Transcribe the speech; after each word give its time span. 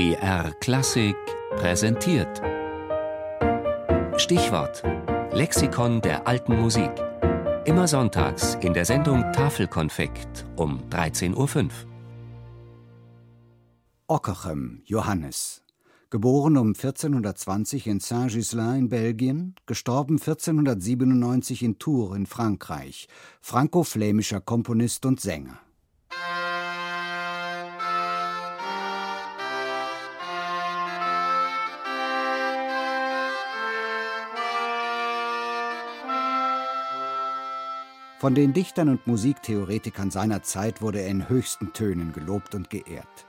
BR 0.00 0.54
Klassik 0.60 1.14
präsentiert. 1.56 2.40
Stichwort: 4.16 4.82
Lexikon 5.30 6.00
der 6.00 6.26
alten 6.26 6.58
Musik. 6.58 6.90
Immer 7.66 7.86
sonntags 7.86 8.54
in 8.62 8.72
der 8.72 8.86
Sendung 8.86 9.30
Tafelkonfekt 9.34 10.46
um 10.56 10.80
13.05 10.88 11.64
Uhr. 11.64 11.70
Ockerchem 14.06 14.80
Johannes. 14.86 15.62
Geboren 16.08 16.56
um 16.56 16.68
1420 16.68 17.86
in 17.86 18.00
Saint-Ghislain 18.00 18.78
in 18.78 18.88
Belgien, 18.88 19.54
gestorben 19.66 20.14
1497 20.14 21.62
in 21.62 21.78
Tours 21.78 22.16
in 22.16 22.24
Frankreich, 22.24 23.06
franco-flämischer 23.42 24.40
Komponist 24.40 25.04
und 25.04 25.20
Sänger. 25.20 25.58
Von 38.20 38.34
den 38.34 38.52
Dichtern 38.52 38.90
und 38.90 39.06
Musiktheoretikern 39.06 40.10
seiner 40.10 40.42
Zeit 40.42 40.82
wurde 40.82 41.00
er 41.00 41.08
in 41.08 41.30
höchsten 41.30 41.72
Tönen 41.72 42.12
gelobt 42.12 42.54
und 42.54 42.68
geehrt. 42.68 43.26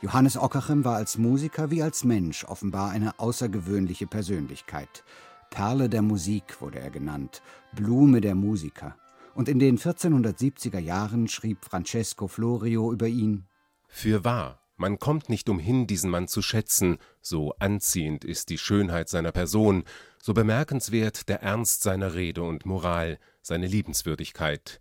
Johannes 0.00 0.38
Ockerchem 0.38 0.82
war 0.82 0.96
als 0.96 1.18
Musiker 1.18 1.70
wie 1.70 1.82
als 1.82 2.04
Mensch 2.04 2.46
offenbar 2.46 2.90
eine 2.90 3.18
außergewöhnliche 3.18 4.06
Persönlichkeit. 4.06 5.04
Perle 5.50 5.90
der 5.90 6.00
Musik 6.00 6.62
wurde 6.62 6.78
er 6.78 6.88
genannt, 6.88 7.42
Blume 7.74 8.22
der 8.22 8.34
Musiker. 8.34 8.96
Und 9.34 9.46
in 9.50 9.58
den 9.58 9.76
1470er 9.76 10.78
Jahren 10.78 11.28
schrieb 11.28 11.66
Francesco 11.66 12.26
Florio 12.26 12.94
über 12.94 13.08
ihn: 13.08 13.44
Für 13.88 14.24
wahr, 14.24 14.62
man 14.78 14.98
kommt 14.98 15.28
nicht 15.28 15.50
umhin, 15.50 15.86
diesen 15.86 16.10
Mann 16.10 16.28
zu 16.28 16.40
schätzen, 16.40 16.96
so 17.20 17.52
anziehend 17.58 18.24
ist 18.24 18.48
die 18.48 18.56
Schönheit 18.56 19.10
seiner 19.10 19.32
Person, 19.32 19.84
so 20.22 20.34
bemerkenswert 20.34 21.28
der 21.28 21.42
Ernst 21.42 21.82
seiner 21.82 22.14
Rede 22.14 22.42
und 22.42 22.66
Moral, 22.66 23.18
seine 23.42 23.66
Liebenswürdigkeit. 23.66 24.80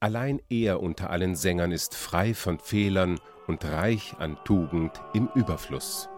Allein 0.00 0.40
er 0.48 0.80
unter 0.80 1.10
allen 1.10 1.36
Sängern 1.36 1.70
ist 1.70 1.94
frei 1.94 2.34
von 2.34 2.58
Fehlern 2.58 3.20
und 3.46 3.64
reich 3.64 4.14
an 4.18 4.36
Tugend 4.44 5.00
im 5.14 5.28
Überfluss. 5.34 6.08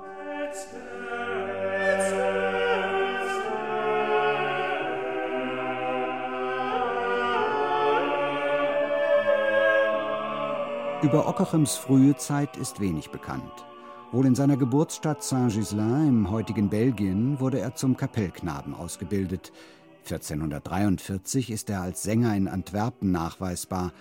Über 11.03 11.29
Ockerchems 11.29 11.77
frühe 11.77 12.17
Zeit 12.17 12.57
ist 12.57 12.81
wenig 12.81 13.11
bekannt. 13.11 13.67
Wohl 14.15 14.27
in 14.27 14.37
seiner 14.37 14.57
Geburtsstadt 14.57 15.25
Saint-Ghislain 15.25 16.07
im 16.07 16.31
heutigen 16.31 16.71
Belgien 16.71 17.41
wurde 17.41 17.59
er 17.59 17.75
zum 17.75 17.97
Kapellknaben 17.97 18.73
ausgebildet. 18.73 19.51
1443 20.05 21.51
ist 21.51 21.69
er 21.69 21.81
als 21.81 22.05
Sänger 22.05 22.37
in 22.37 22.47
Antwerpen 22.47 23.11
nachweisbar. 23.11 23.93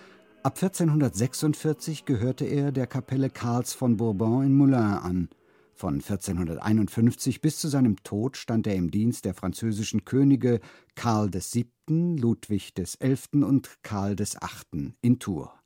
Ab 0.43 0.53
1446 0.61 2.05
gehörte 2.05 2.45
er 2.45 2.71
der 2.71 2.85
Kapelle 2.85 3.31
Karls 3.31 3.73
von 3.73 3.97
Bourbon 3.97 4.45
in 4.45 4.55
Moulins 4.55 5.03
an. 5.03 5.29
Von 5.73 5.95
1451 5.95 7.41
bis 7.41 7.57
zu 7.57 7.67
seinem 7.67 7.95
Tod 8.03 8.37
stand 8.37 8.67
er 8.67 8.75
im 8.75 8.91
Dienst 8.91 9.25
der 9.25 9.33
französischen 9.33 10.05
Könige 10.05 10.59
Karl 10.93 11.31
VII., 11.33 12.19
Ludwig 12.19 12.75
XI. 12.75 13.17
und 13.41 13.79
Karl 13.81 14.15
VIII. 14.19 14.93
in 15.01 15.17
Tours. 15.17 15.62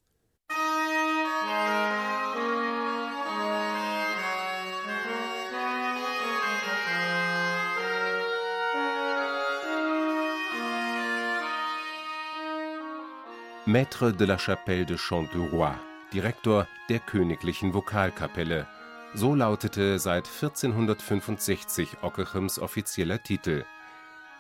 Maître 13.68 14.12
de 14.14 14.24
la 14.24 14.38
Chapelle 14.38 14.86
de 14.86 14.96
Chant 14.96 15.28
du 15.34 15.40
Roi, 15.40 15.76
Direktor 16.14 16.66
der 16.88 17.00
Königlichen 17.00 17.74
Vokalkapelle. 17.74 18.66
So 19.14 19.36
lautete 19.36 20.00
seit 20.00 20.26
1465 20.26 21.98
Ockerchems 22.02 22.60
offizieller 22.60 23.22
Titel. 23.22 23.66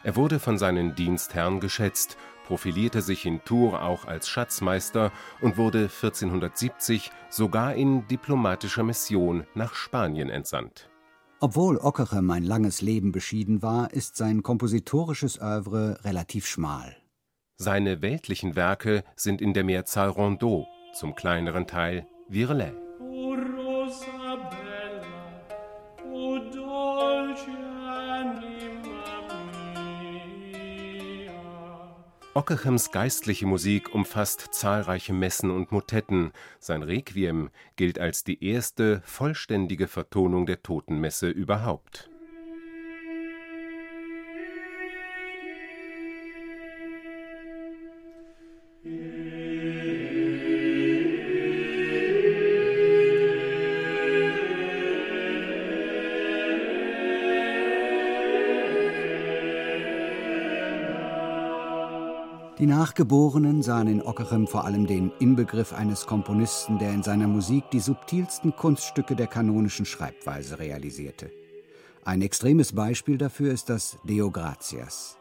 Er 0.04 0.16
wurde 0.16 0.40
von 0.40 0.58
seinen 0.58 0.96
Dienstherren 0.96 1.60
geschätzt, 1.60 2.16
profilierte 2.46 3.02
sich 3.02 3.26
in 3.26 3.44
Tours 3.44 3.74
auch 3.74 4.06
als 4.06 4.30
Schatzmeister 4.30 5.12
und 5.42 5.58
wurde 5.58 5.90
1470 5.90 7.12
sogar 7.30 7.76
in 7.76 8.08
diplomatischer 8.08 8.84
Mission 8.84 9.46
nach 9.56 9.74
Spanien 9.74 10.30
entsandt. 10.30 10.90
Obwohl 11.42 11.76
Ockerchem 11.76 12.32
ein 12.32 12.44
langes 12.44 12.82
Leben 12.82 13.12
beschieden 13.12 13.62
war, 13.62 13.92
ist 13.92 14.16
sein 14.16 14.42
kompositorisches 14.42 15.42
Œuvre 15.42 16.02
relativ 16.06 16.48
schmal. 16.48 16.96
Seine 17.60 18.04
weltlichen 18.04 18.56
Werke 18.56 19.04
sind 19.16 19.42
in 19.42 19.56
der 19.56 19.64
Mehrzahl 19.64 20.10
Rondeaux, 20.10 20.68
zum 20.94 21.16
kleineren 21.16 21.66
Teil 21.66 22.06
Virelais. 22.28 22.72
Ockerchems 32.36 32.92
geistliche 32.92 33.48
Musik 33.48 33.92
umfasst 33.92 34.50
zahlreiche 34.52 35.14
Messen 35.14 35.50
und 35.50 35.72
Motetten. 35.72 36.34
Sein 36.60 36.84
Requiem 36.84 37.50
gilt 37.76 37.98
als 37.98 38.24
die 38.24 38.46
erste 38.46 39.02
vollständige 39.04 39.88
Vertonung 39.88 40.46
der 40.46 40.62
Totenmesse 40.62 41.30
überhaupt. 41.30 42.12
Die 62.60 62.66
Nachgeborenen 62.66 63.62
sahen 63.62 63.88
in 63.88 64.02
Ockerem 64.02 64.48
vor 64.48 64.66
allem 64.66 64.88
den 64.88 65.12
Inbegriff 65.20 65.74
eines 65.74 66.08
Komponisten, 66.08 66.80
der 66.80 66.92
in 66.92 67.04
seiner 67.04 67.28
Musik 67.28 67.70
die 67.70 67.80
subtilsten 67.80 68.56
Kunststücke 68.56 69.16
der 69.16 69.28
kanonischen 69.28 69.86
Schreibweise 69.86 70.58
realisierte. 70.58 71.30
Ein 72.04 72.24
extremes 72.24 72.74
Beispiel 72.74 73.20
dafür 73.20 73.54
ist 73.54 73.70
das 73.70 74.00
Deo 74.06 74.32
Gratias. 74.32 75.18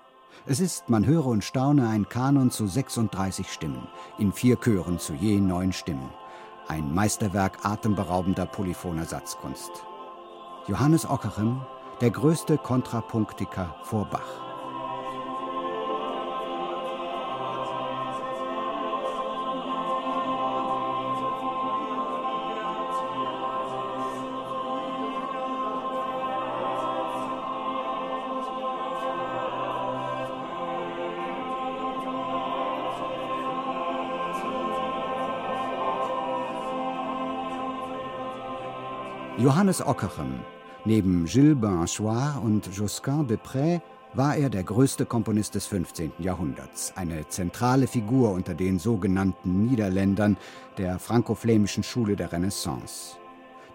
Es 0.46 0.60
ist, 0.60 0.88
man 0.88 1.04
höre 1.04 1.26
und 1.26 1.44
staune, 1.44 1.86
ein 1.88 2.08
Kanon 2.08 2.50
zu 2.50 2.66
36 2.66 3.52
Stimmen, 3.52 3.86
in 4.18 4.32
vier 4.32 4.56
Chören 4.56 4.98
zu 4.98 5.12
je 5.12 5.38
neun 5.38 5.74
Stimmen. 5.74 6.08
Ein 6.68 6.94
Meisterwerk 6.94 7.66
atemberaubender 7.66 8.46
polyphoner 8.46 9.04
Satzkunst. 9.04 9.72
Johannes 10.68 11.04
Ockerem, 11.04 11.60
der 12.00 12.12
größte 12.12 12.56
Kontrapunktiker 12.56 13.76
vor 13.82 14.06
Bach. 14.06 14.45
Johannes 39.38 39.82
Ockerem, 39.86 40.40
neben 40.86 41.26
Gilles 41.26 41.60
Binchois 41.60 42.38
und 42.42 42.74
Josquin 42.74 43.26
de 43.26 43.36
Près, 43.36 43.82
war 44.14 44.34
er 44.34 44.48
der 44.48 44.64
größte 44.64 45.04
Komponist 45.04 45.54
des 45.54 45.66
15. 45.66 46.12
Jahrhunderts, 46.20 46.94
eine 46.96 47.28
zentrale 47.28 47.86
Figur 47.86 48.30
unter 48.30 48.54
den 48.54 48.78
sogenannten 48.78 49.66
Niederländern 49.66 50.38
der 50.78 50.98
franco-flämischen 50.98 51.82
Schule 51.82 52.16
der 52.16 52.32
Renaissance. 52.32 53.18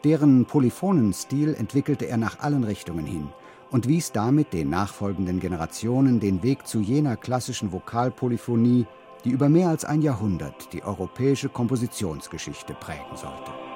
Deren 0.04 0.46
polyphonen 0.46 1.14
Stil 1.14 1.54
entwickelte 1.54 2.08
er 2.08 2.18
nach 2.18 2.40
allen 2.40 2.64
Richtungen 2.64 3.06
hin 3.06 3.30
und 3.70 3.88
wies 3.88 4.12
damit 4.12 4.54
den 4.54 4.72
nachfolgenden 4.72 5.40
Generationen 5.40 6.20
den 6.20 6.42
Weg 6.42 6.66
zu 6.66 6.80
jener 6.80 7.18
klassischen 7.18 7.72
Vokalpolyphonie, 7.72 8.88
die 9.26 9.30
über 9.30 9.48
mehr 9.48 9.70
als 9.70 9.86
ein 9.86 10.02
Jahrhundert 10.02 10.74
die 10.74 10.82
europäische 10.82 11.50
Kompositionsgeschichte 11.50 12.74
prägen 12.74 13.16
sollte. 13.16 13.71